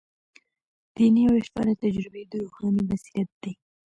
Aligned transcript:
دیني 0.95 1.21
او 1.27 1.35
عرفاني 1.39 1.73
تجربې 1.83 2.23
د 2.27 2.33
روحاني 2.43 2.81
بصیرت 2.89 3.29
دي. 3.41 3.53